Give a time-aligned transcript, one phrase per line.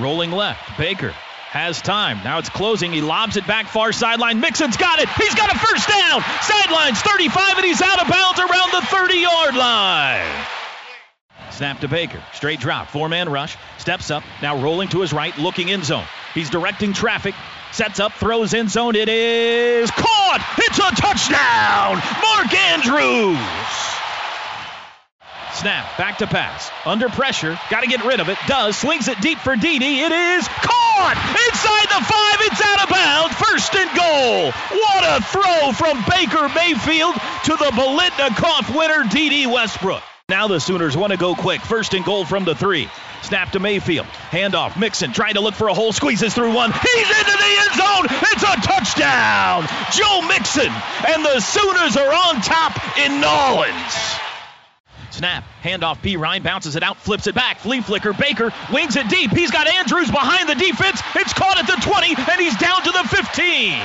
[0.00, 0.78] Rolling left.
[0.78, 1.10] Baker
[1.50, 2.20] has time.
[2.24, 2.92] Now it's closing.
[2.92, 4.40] He lobs it back far sideline.
[4.40, 5.08] Mixon's got it.
[5.10, 6.22] He's got a first down.
[6.42, 10.46] Sidelines 35, and he's out of bounds around the 30 yard line.
[11.50, 12.22] Snap to Baker.
[12.32, 12.88] Straight drop.
[12.88, 13.56] Four man rush.
[13.78, 14.22] Steps up.
[14.40, 15.36] Now rolling to his right.
[15.36, 16.04] Looking end zone.
[16.34, 17.34] He's directing traffic.
[17.72, 18.12] Sets up.
[18.12, 18.94] Throws end zone.
[18.96, 20.54] It is caught.
[20.58, 21.96] It's a touchdown.
[22.22, 23.89] Mark Andrews.
[25.60, 26.70] Snap, back to pass.
[26.86, 28.38] Under pressure, got to get rid of it.
[28.46, 29.82] Does, swings it deep for Dede.
[29.82, 31.16] It is caught!
[31.36, 33.34] Inside the five, it's out of bounds.
[33.34, 34.52] First and goal.
[34.80, 37.12] What a throw from Baker Mayfield
[37.44, 40.02] to the Biletnikoff winner, Dede Westbrook.
[40.30, 41.60] Now the Sooners want to go quick.
[41.60, 42.88] First and goal from the three.
[43.20, 44.06] Snap to Mayfield.
[44.30, 44.78] Handoff.
[44.80, 45.92] Mixon trying to look for a hole.
[45.92, 46.72] Squeezes through one.
[46.72, 48.18] He's into the end zone.
[48.32, 49.66] It's a touchdown.
[49.92, 50.72] Joe Mixon.
[51.06, 54.19] And the Sooners are on top in Nolens.
[55.20, 55.44] Snap.
[55.62, 55.98] Handoff.
[55.98, 57.58] Perine bounces it out, flips it back.
[57.58, 58.14] Flea flicker.
[58.14, 59.30] Baker wings it deep.
[59.32, 61.02] He's got Andrews behind the defense.
[61.14, 63.78] It's caught at the 20, and he's down to the 15.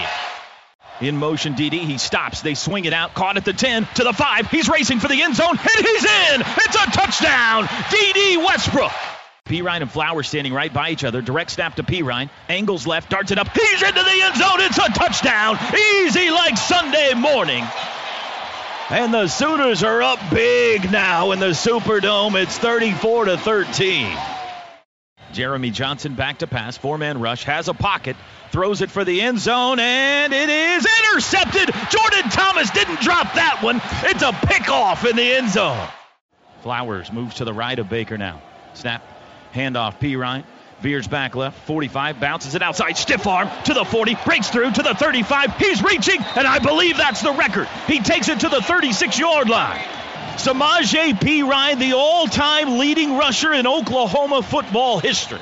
[1.02, 1.74] In motion, Dede.
[1.74, 2.40] He stops.
[2.42, 3.16] They swing it out.
[3.16, 4.50] Caught at the 10 to the 5.
[4.50, 6.40] He's racing for the end zone, and he's in.
[6.40, 7.68] It's a touchdown.
[7.92, 8.94] Dede Westbrook.
[9.46, 11.22] Perine and Flowers standing right by each other.
[11.22, 12.30] Direct snap to Perine.
[12.48, 13.50] Angles left, darts it up.
[13.54, 14.62] He's into the end zone.
[14.62, 15.60] It's a touchdown.
[16.00, 17.66] Easy like Sunday morning.
[18.88, 22.40] And the Sooners are up big now in the Superdome.
[22.40, 24.16] It's 34 to 13.
[25.34, 28.16] Jeremy Johnson back to pass, four man rush, has a pocket,
[28.52, 31.74] throws it for the end zone, and it is intercepted.
[31.90, 33.78] Jordan Thomas didn't drop that one.
[34.04, 35.88] It's a pickoff in the end zone.
[36.62, 38.40] Flowers moves to the right of Baker now.
[38.76, 39.04] Snap,
[39.52, 40.44] handoff, Perine.
[40.86, 44.84] Veers back left, 45, bounces it outside, stiff arm to the 40, breaks through to
[44.84, 45.58] the 35.
[45.58, 47.68] He's reaching, and I believe that's the record.
[47.88, 49.80] He takes it to the 36 yard line.
[50.38, 55.42] Samaje Perine, the all time leading rusher in Oklahoma football history.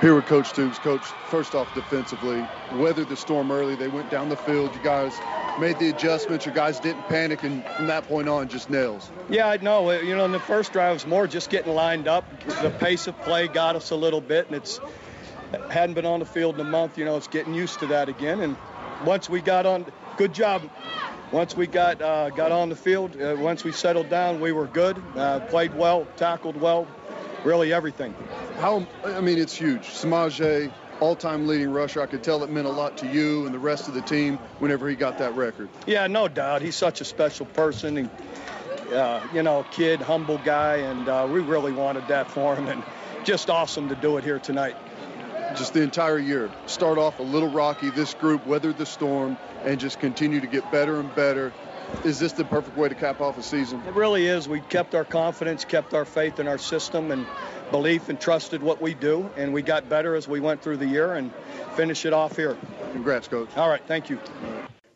[0.00, 0.80] Here with Coach Stoops.
[0.80, 3.76] Coach, first off, defensively, weathered the storm early.
[3.76, 4.74] They went down the field.
[4.74, 5.16] You guys
[5.58, 6.46] made the adjustments.
[6.46, 9.10] Your guys didn't panic, and from that point on, just nails.
[9.28, 9.90] Yeah, I know.
[9.90, 12.24] You know, in the first drive, it was more just getting lined up.
[12.62, 14.80] The pace of play got us a little bit, and it's
[15.70, 16.98] hadn't been on the field in a month.
[16.98, 18.40] You know, it's getting used to that again.
[18.40, 18.56] And
[19.04, 20.62] once we got on, good job.
[21.30, 24.66] Once we got uh, got on the field, uh, once we settled down, we were
[24.66, 25.02] good.
[25.14, 26.86] Uh, played well, tackled well,
[27.44, 28.14] really everything.
[28.60, 28.86] How?
[29.04, 29.82] I mean, it's huge.
[29.82, 32.02] Samaje, all-time leading rusher.
[32.02, 34.38] I could tell it meant a lot to you and the rest of the team
[34.58, 35.68] whenever he got that record.
[35.86, 36.62] Yeah, no doubt.
[36.62, 37.96] He's such a special person.
[37.96, 38.10] And,
[38.92, 42.68] uh, you know, kid, humble guy, and uh, we really wanted that for him.
[42.68, 42.82] And
[43.24, 44.76] just awesome to do it here tonight.
[45.56, 46.50] Just the entire year.
[46.66, 47.90] Start off a little rocky.
[47.90, 51.52] This group weathered the storm and just continue to get better and better.
[52.04, 53.80] Is this the perfect way to cap off a season?
[53.86, 54.46] It really is.
[54.46, 57.26] We kept our confidence, kept our faith in our system, and
[57.70, 60.86] belief and trusted what we do, and we got better as we went through the
[60.86, 61.32] year and
[61.74, 62.56] finish it off here.
[62.92, 63.48] Congrats, Coach.
[63.56, 64.20] All right, thank you.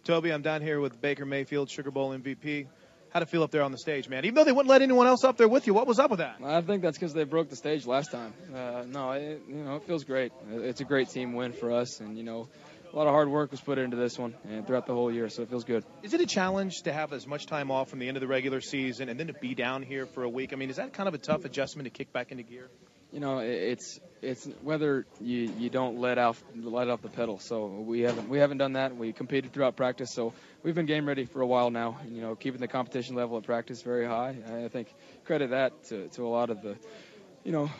[0.04, 2.66] Toby, I'm down here with Baker Mayfield, Sugar Bowl MVP.
[3.12, 4.24] How'd it feel up there on the stage, man?
[4.24, 6.20] Even though they wouldn't let anyone else up there with you, what was up with
[6.20, 6.36] that?
[6.42, 8.32] I think that's because they broke the stage last time.
[8.54, 10.32] Uh, no, it, you know, it feels great.
[10.50, 12.48] It's a great team win for us, and you know,
[12.90, 15.28] a lot of hard work was put into this one and throughout the whole year,
[15.28, 15.84] so it feels good.
[16.02, 18.26] Is it a challenge to have as much time off from the end of the
[18.26, 20.54] regular season and then to be down here for a week?
[20.54, 22.70] I mean, is that kind of a tough adjustment to kick back into gear?
[23.12, 27.38] You know, it's it's whether you, you don't let off let off the pedal.
[27.38, 28.96] So we haven't we haven't done that.
[28.96, 31.98] We competed throughout practice, so we've been game ready for a while now.
[32.08, 34.36] You know, keeping the competition level at practice very high.
[34.64, 36.76] I think credit that to, to a lot of the,
[37.44, 37.70] you know,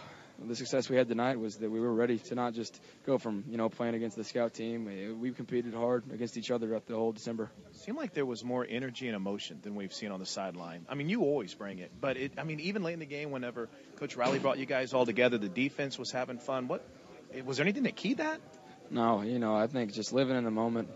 [0.44, 3.44] the success we had tonight was that we were ready to not just go from
[3.48, 5.18] you know playing against the scout team.
[5.20, 7.50] We competed hard against each other throughout the whole December.
[7.70, 10.86] It seemed like there was more energy and emotion than we've seen on the sideline.
[10.88, 13.30] I mean, you always bring it, but it, I mean, even late in the game,
[13.30, 16.68] whenever Coach Riley brought you guys all together, the defense was having fun.
[16.68, 16.84] What
[17.44, 18.40] was there anything that keyed that?
[18.90, 20.88] No, you know, I think just living in the moment.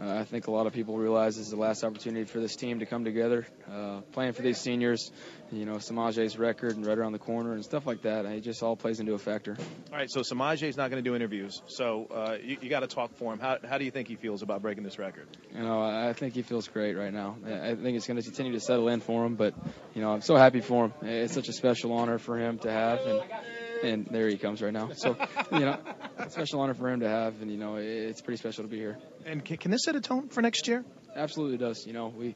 [0.00, 2.56] Uh, I think a lot of people realize this is the last opportunity for this
[2.56, 5.10] team to come together, uh, playing for these seniors.
[5.52, 8.24] You know, Samaje's record and right around the corner and stuff like that.
[8.26, 9.56] It just all plays into a factor.
[9.92, 12.88] All right, so Samaje's not going to do interviews, so uh, you, you got to
[12.88, 13.38] talk for him.
[13.38, 15.28] How, how do you think he feels about breaking this record?
[15.54, 17.36] You know, I think he feels great right now.
[17.46, 19.54] I think it's going to continue to settle in for him, but
[19.94, 20.92] you know, I'm so happy for him.
[21.02, 23.22] It's such a special honor for him to have, and
[23.84, 24.90] and there he comes right now.
[24.94, 25.16] So,
[25.52, 25.78] you know,
[26.32, 28.98] special honor for him to have, and you know, it's pretty special to be here.
[29.26, 30.84] And can, can this set a tone for next year?
[31.14, 31.86] Absolutely does.
[31.86, 32.34] You know, we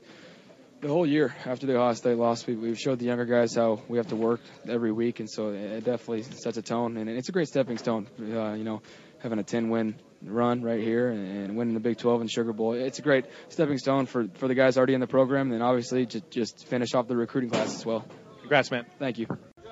[0.81, 3.82] the whole year after the Ohio State loss, we, we've showed the younger guys how
[3.88, 7.29] we have to work every week, and so it definitely sets a tone, and it's
[7.29, 8.06] a great stepping stone.
[8.20, 8.82] Uh, you know,
[9.23, 12.99] having a 10-win run right here and, winning the Big 12 and Sugar Bowl, it's
[12.99, 16.31] a great stepping stone for, for the guys already in the program, and obviously just,
[16.31, 18.05] just finish off the recruiting class as well.
[18.40, 18.87] Congrats, man.
[18.99, 19.26] Thank you.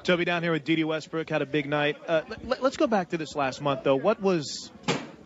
[0.06, 1.96] Toby down here with Dede Westbrook had a big night.
[2.06, 3.96] Uh, let, us go back to this last month though.
[3.96, 4.70] What was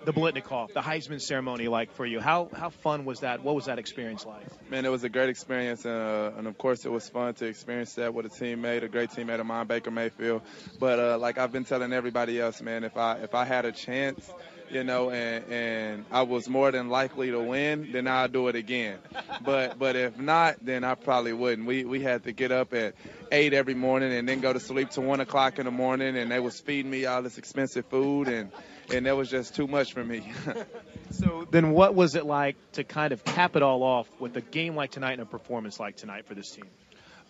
[0.06, 2.18] the Biletnikoff, the Heisman ceremony like for you?
[2.18, 3.44] How how fun was that?
[3.44, 4.46] What was that experience like?
[4.70, 7.92] Man, it was a great experience, uh, and of course, it was fun to experience
[7.96, 10.40] that with a teammate, a great teammate of mine, Baker Mayfield.
[10.78, 13.72] But uh, like I've been telling everybody else, man, if I if I had a
[13.72, 14.32] chance
[14.70, 18.56] you know, and, and I was more than likely to win, then I'll do it
[18.56, 18.98] again.
[19.44, 21.66] But but if not, then I probably wouldn't.
[21.66, 22.94] We we had to get up at
[23.32, 26.30] eight every morning and then go to sleep to one o'clock in the morning, and
[26.30, 28.50] they was feeding me all this expensive food, and
[28.92, 30.32] and that was just too much for me.
[31.10, 34.40] so then, what was it like to kind of cap it all off with a
[34.40, 36.66] game like tonight and a performance like tonight for this team?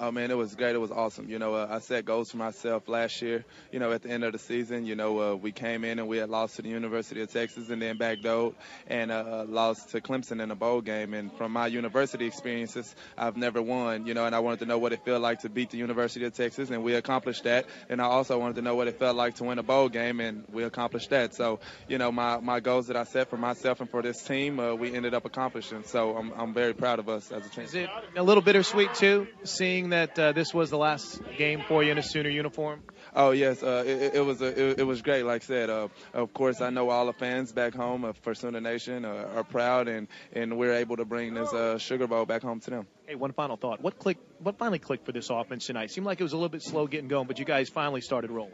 [0.02, 0.74] Oh man, it was great.
[0.74, 1.28] It was awesome.
[1.28, 3.44] You know, uh, I set goals for myself last year.
[3.70, 6.08] You know, at the end of the season, you know, uh, we came in and
[6.08, 8.54] we had lost to the University of Texas and then backdoored
[8.86, 11.12] and uh, lost to Clemson in a bowl game.
[11.12, 14.06] And from my university experiences, I've never won.
[14.06, 16.24] You know, and I wanted to know what it felt like to beat the University
[16.24, 17.66] of Texas, and we accomplished that.
[17.90, 20.20] And I also wanted to know what it felt like to win a bowl game,
[20.20, 21.34] and we accomplished that.
[21.34, 24.60] So, you know, my my goals that I set for myself and for this team,
[24.60, 25.84] uh, we ended up accomplishing.
[25.84, 27.64] So I'm I'm very proud of us as a team.
[27.64, 31.82] Is it a little bittersweet too, seeing that uh, this was the last game for
[31.82, 32.82] you in a Sooner uniform?
[33.14, 35.24] Oh yes, uh, it, it, was a, it, it, was great.
[35.24, 38.60] Like I said, uh, of course I know all the fans back home for Sooner
[38.60, 42.42] Nation uh, are proud, and, and we're able to bring this uh, Sugar Bowl back
[42.42, 42.86] home to them.
[43.06, 43.80] Hey, one final thought.
[43.80, 44.22] What clicked?
[44.40, 45.90] What finally clicked for this offense tonight?
[45.90, 48.30] Seemed like it was a little bit slow getting going, but you guys finally started
[48.30, 48.52] rolling.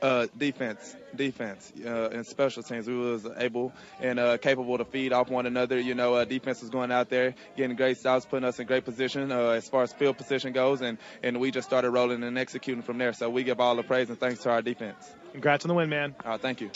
[0.00, 2.86] Uh, defense, defense, uh, and special teams.
[2.86, 5.78] We was able and uh, capable to feed off one another.
[5.78, 8.84] You know, uh, defense was going out there, getting great stops, putting us in great
[8.84, 12.38] position uh, as far as field position goes, and, and we just started rolling and
[12.38, 13.12] executing from there.
[13.12, 15.04] So we give all the praise and thanks to our defense.
[15.32, 16.14] Congrats on the win, man.
[16.40, 16.70] Thank you.